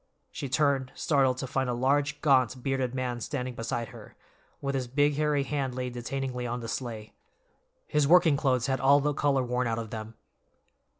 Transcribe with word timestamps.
She 0.31 0.49
turned, 0.49 0.91
startled, 0.95 1.37
to 1.37 1.45
find 1.45 1.69
a 1.69 1.75
large, 1.75 2.21
gaunt, 2.21 2.63
bearded 2.63 2.95
man 2.95 3.21
standing 3.21 3.53
beside 3.53 3.89
her, 3.89 4.15
with 4.59 4.73
his 4.73 4.87
big, 4.87 5.13
hairy 5.13 5.43
hand 5.43 5.75
laid 5.75 5.93
detainingly 5.93 6.47
on 6.51 6.59
the 6.59 6.67
sleigh. 6.67 7.13
His 7.85 8.07
working 8.07 8.35
clothes 8.35 8.65
had 8.65 8.79
all 8.81 8.99
the 8.99 9.13
color 9.13 9.43
worn 9.43 9.67
out 9.67 9.77
of 9.77 9.91
them. 9.91 10.15